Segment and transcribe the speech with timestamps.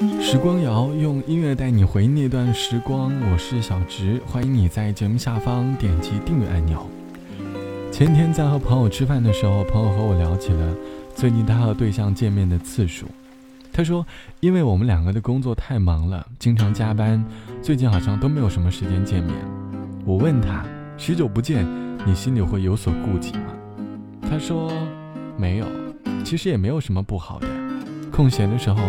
[0.00, 6.88] 时光谣用音乐带你回忆那段时光，我是小直，欢迎你在节目下方点击订阅按钮。
[7.92, 10.74] 前天在和朋友吃饭的时候，朋友和我聊起了
[11.14, 13.08] 最近他和对象见面的次数。
[13.70, 14.06] 他说，
[14.40, 17.22] 因为我们两个的工作太忙了，经常加班，
[17.60, 19.34] 最近好像都没有什么时间见面。
[20.06, 20.64] 我问他，
[20.96, 21.66] 许久不见，
[22.06, 23.52] 你心里会有所顾忌吗？
[24.22, 24.72] 他说，
[25.36, 25.66] 没有，
[26.24, 27.46] 其实也没有什么不好的。
[28.10, 28.80] 空闲的时候。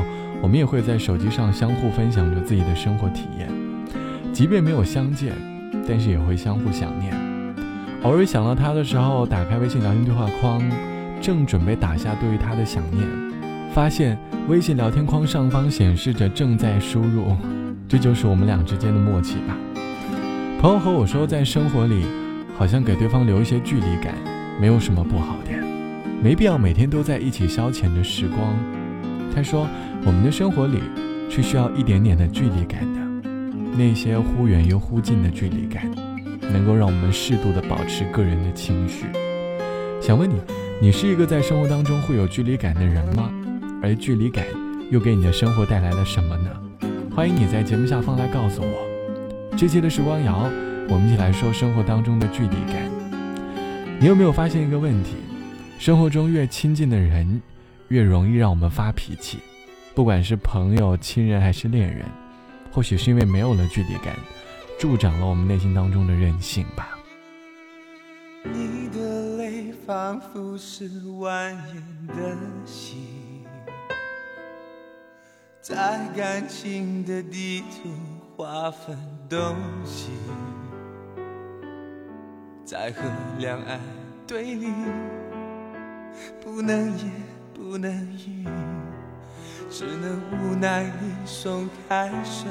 [0.42, 3.48] 我们也会在手机上相互分享着自己的生活体验，
[4.34, 5.34] 即便没有相见，
[5.88, 7.14] 但是也会相互想念。
[8.02, 10.60] 偶尔想到他的时候，打开微信聊天对话框，
[11.22, 13.08] 正准备打下对于他的想念，
[13.72, 17.38] 发现微信聊天框上方显示着正在输入，
[17.88, 19.56] 这就是我们俩之间的默契吧。
[20.60, 22.04] 朋友和我说，在生活里，
[22.58, 24.16] 好像给对方留一些距离感，
[24.60, 25.52] 没有什么不好的，
[26.24, 28.56] 没必要每天都在一起消遣着时光。
[29.34, 29.68] 他说
[30.06, 30.80] ：“我们的生活里
[31.30, 33.00] 是需要一点点的距离感的，
[33.78, 35.90] 那些忽远又忽近的距离感，
[36.52, 39.06] 能够让我们适度的保持个人的情绪。
[40.02, 40.36] 想问你，
[40.82, 43.32] 你是一个在生活当中会有距离感的人吗？
[43.82, 44.46] 而距离感
[44.90, 46.50] 又给你的生活带来了什么呢？
[47.16, 49.56] 欢迎你在节目下方来告诉我。
[49.58, 50.50] 这期的时光谣，
[50.90, 52.76] 我们一起来说生活当中的距离感。
[54.00, 55.16] 你有没有发现一个问题？
[55.80, 57.42] 生活中越亲近的人。”
[57.92, 59.40] 越容易让我们发脾气，
[59.94, 62.06] 不管是朋友、亲人还是恋人，
[62.72, 64.16] 或许是因为没有了距离感，
[64.80, 66.98] 助长了我们内心当中的任性吧。
[68.46, 73.44] 你的泪仿佛是蜿蜒的溪，
[75.60, 77.90] 在感情的地图
[78.38, 78.98] 划分
[79.30, 80.12] 东西，
[82.64, 83.02] 在河
[83.38, 83.82] 两岸
[84.26, 84.72] 对立，
[86.42, 87.12] 不能言。
[87.54, 87.92] 不能
[88.28, 88.46] 语，
[89.70, 90.92] 只能无奈地
[91.26, 92.48] 松开手，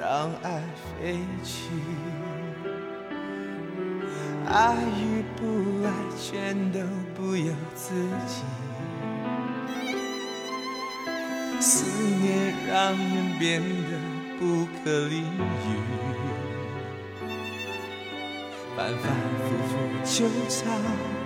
[0.00, 0.62] 让爱
[1.00, 1.70] 飞去。
[4.46, 6.78] 爱与不爱，全都
[7.14, 7.94] 不由自
[8.26, 8.42] 己。
[11.60, 11.84] 思
[12.20, 13.98] 念让人变得
[14.38, 15.66] 不可理喻，
[18.76, 19.02] 反反
[19.40, 19.72] 复复
[20.04, 21.23] 纠缠。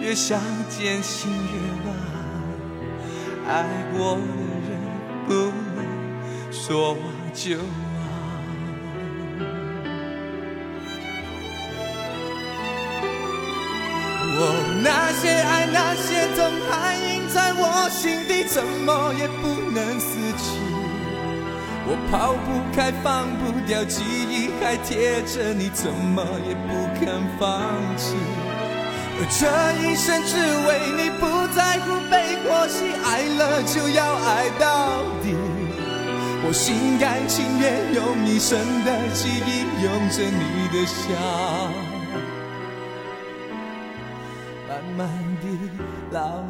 [0.00, 1.94] 越想渐心越乱，
[3.48, 4.20] 爱过的
[4.68, 4.70] 人
[5.26, 5.34] 不
[5.74, 5.78] 能
[6.52, 7.00] 说忘
[7.34, 7.62] 就忘。
[14.40, 14.42] 我
[14.84, 16.38] 那些爱那些痛
[16.70, 20.56] 还印在我心底，怎么也不能死去。
[21.90, 27.66] 我抛不开放不掉记忆，还贴着你，怎么也不肯放
[27.96, 28.14] 弃。
[29.26, 29.46] 这
[29.82, 35.34] 一生只为你，不在乎悲或喜，爱了就要爱到底。
[36.46, 41.02] 我心甘情愿用一生的记忆，拥着你的笑，
[44.68, 45.08] 慢慢
[45.42, 45.44] 地
[46.12, 46.42] 老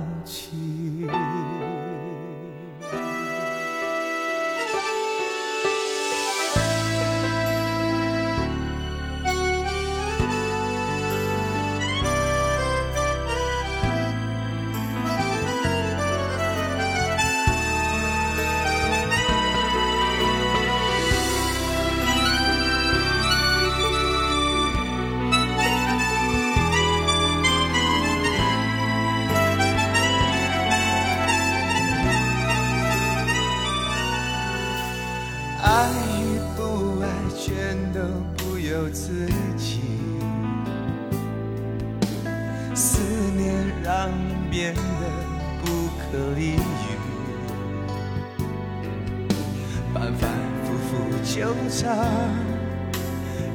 [49.94, 50.31] 反反
[50.65, 50.91] 复复
[51.25, 51.97] 纠缠，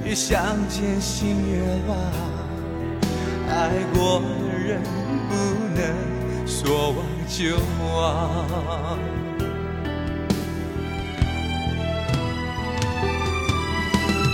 [0.04, 1.98] 越想见心越乱。
[3.50, 3.52] 爱
[3.94, 4.26] 过的
[4.58, 4.82] 人
[5.30, 5.32] 不
[5.76, 5.82] 能
[6.48, 6.98] 说忘
[7.30, 7.94] 就忘。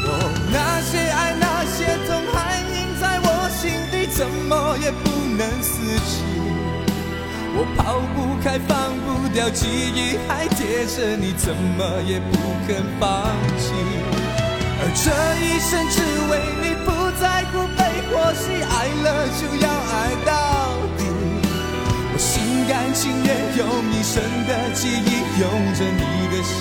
[0.05, 0.09] 哦，
[0.51, 1.77] 那些爱那些
[2.07, 5.69] 痛还印在我心底，怎么也不能死
[6.07, 6.38] 去。
[7.55, 12.37] 我抛不开，放不掉记忆，还贴着你，怎么也不
[12.67, 13.73] 肯放弃。
[14.81, 15.11] 而这
[15.43, 15.97] 一生只
[16.29, 16.87] 为你，不
[17.19, 17.79] 在乎悲
[18.09, 19.93] 或喜，爱了就要爱
[20.23, 20.31] 到
[20.97, 21.01] 底。
[22.11, 22.29] 我心
[22.67, 23.61] 甘情愿用
[23.91, 25.11] 一生的记忆，
[25.41, 25.43] 拥
[25.73, 26.01] 着你
[26.31, 26.57] 的笑，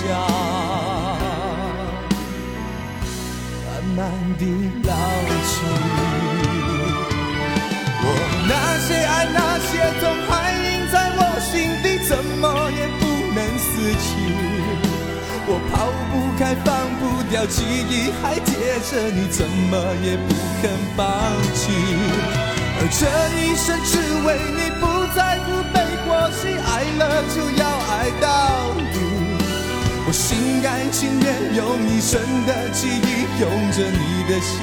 [3.65, 3.97] 慢慢
[4.37, 4.41] 地
[4.83, 4.91] 老
[5.47, 5.51] 去。
[8.01, 8.05] 我
[8.49, 8.51] 那
[8.85, 9.15] 些爱，
[16.39, 21.05] 开，放不掉，记忆还贴着你，怎么也不肯放
[21.53, 21.69] 弃。
[22.79, 23.03] 而这
[23.35, 24.81] 一生只为你，不
[25.13, 25.75] 在乎悲
[26.07, 28.25] 或喜，爱了就要爱到
[28.93, 28.95] 底。
[30.07, 31.59] 我心甘情愿用
[31.89, 33.43] 一生的记忆，拥
[33.73, 34.57] 着你的笑，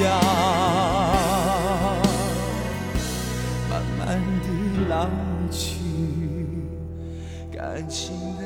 [3.69, 4.49] 慢慢地
[4.89, 5.07] 老
[5.51, 5.77] 去。
[7.55, 8.43] 感情的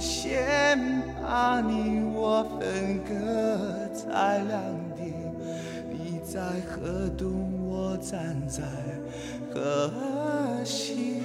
[0.00, 0.78] 线
[1.30, 3.14] 把你我分隔
[3.94, 4.60] 在两
[4.96, 5.14] 地，
[5.88, 8.64] 你在河东，我站在
[9.54, 9.92] 河
[10.64, 11.20] 西，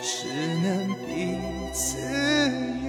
[0.00, 0.28] 只
[0.62, 1.36] 能彼
[1.72, 1.98] 此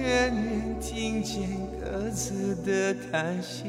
[0.00, 1.48] 远远听见
[1.82, 3.64] 各自的叹息，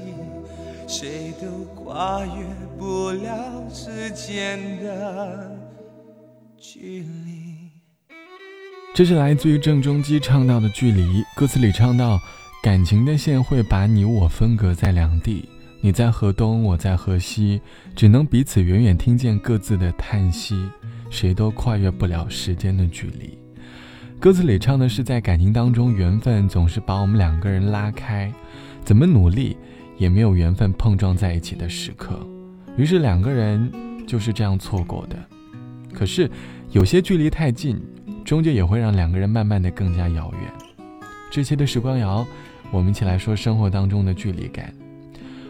[0.87, 2.45] 谁都跨越
[2.77, 5.57] 不了之间的
[6.55, 7.38] 距离。
[8.99, 12.19] 这是来自于郑中基唱到的距离，歌词里唱到，
[12.61, 15.47] 感情的线会把你我分隔在两地，
[15.79, 17.61] 你在河东，我在河西，
[17.95, 20.67] 只能彼此远远听见各自的叹息，
[21.09, 23.37] 谁都跨越不了时间的距离。
[24.19, 28.29] 歌词里唱的是在感情当中，缘分总是把我们两个人拉开，
[28.83, 29.55] 怎么努力
[29.97, 32.19] 也没有缘分碰撞在一起的时刻，
[32.75, 33.71] 于是两个人
[34.05, 35.15] 就是这样错过的。
[35.93, 36.29] 可是
[36.71, 37.81] 有些距离太近。
[38.29, 40.53] 终究也会让两个人慢慢的更加遥远。
[41.31, 42.23] 这期的时光谣，
[42.69, 44.71] 我们一起来说生活当中的距离感。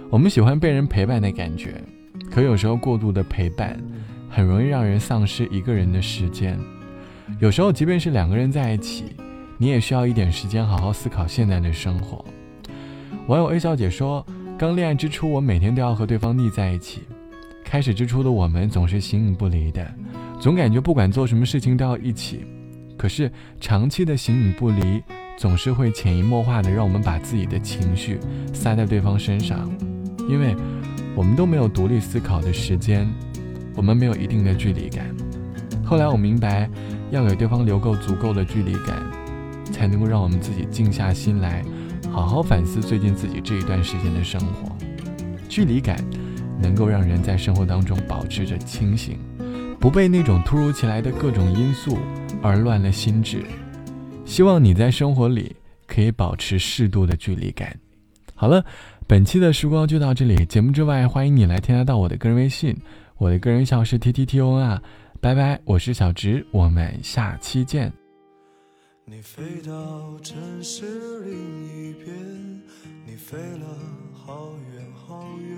[0.10, 1.74] 我们喜欢被人陪伴的感觉，
[2.31, 3.78] 可有时候过度的陪伴，
[4.30, 6.58] 很容易让人丧失一个人的时间。
[7.42, 9.08] 有时候，即便是两个人在一起，
[9.58, 12.24] 你也需要一点时间好好思考现在的生活。
[13.28, 14.26] 网友 A 小姐说
[14.58, 17.02] ：“刚恋爱之初，我每天都要和对方腻在一起。
[17.62, 19.86] 开始之初的我们总是形影不离的，
[20.40, 22.46] 总感觉不管做什么事情都要一起。”
[23.00, 23.31] 可是
[23.62, 25.01] 长期的形影不离，
[25.38, 28.19] 总是会潜移默化的让我们把自己的情绪
[28.54, 29.72] 撒在对方身上，
[30.28, 30.54] 因为
[31.16, 33.10] 我们都没有独立思考的时间，
[33.74, 35.16] 我们没有一定的距离感。
[35.86, 36.69] 后来我明白，
[37.10, 39.02] 要给对方留够足够的距离感，
[39.72, 41.63] 才能够让我们自己静下心来，
[42.12, 44.75] 好好反思最近自己这一段时间的生活。
[45.48, 45.98] 距离感
[46.62, 49.18] 能够让人在生活当中保持着清醒，
[49.80, 51.98] 不被那种突如其来的各种因素。
[52.42, 53.44] 而乱了心智，
[54.24, 55.54] 希望你在生活里
[55.86, 57.78] 可以保持适度的距离感。
[58.34, 58.64] 好了，
[59.06, 60.46] 本期的时光就到这里。
[60.46, 62.74] 节目之外，欢迎你来添加到我的个人微信，
[63.18, 64.81] 我的个人号是 T T T O N 啊。
[65.20, 67.92] 拜拜，我是小直，我们下期见。
[69.04, 70.86] 你飞到城市
[71.26, 72.16] 另一边，
[73.06, 73.68] 你飞了
[74.14, 75.58] 好远好远，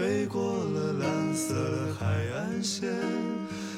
[0.00, 1.54] 飞过了蓝色
[1.98, 2.90] 海岸线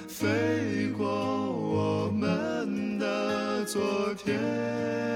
[0.07, 3.83] 飞过我们的昨
[4.15, 5.12] 天。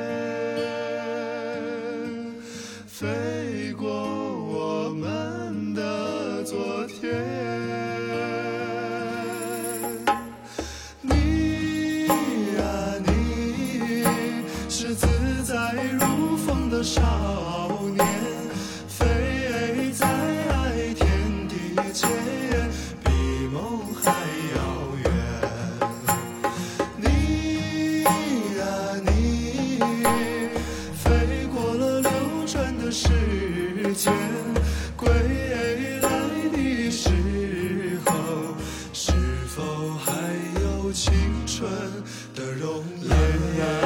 [42.37, 43.86] 的容颜。